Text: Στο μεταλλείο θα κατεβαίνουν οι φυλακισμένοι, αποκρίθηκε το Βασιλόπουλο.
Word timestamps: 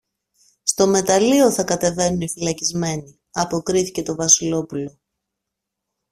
Στο 0.63 0.87
μεταλλείο 0.87 1.51
θα 1.51 1.63
κατεβαίνουν 1.63 2.21
οι 2.21 2.29
φυλακισμένοι, 2.29 3.19
αποκρίθηκε 3.31 4.03
το 4.03 4.15
Βασιλόπουλο. 4.15 4.99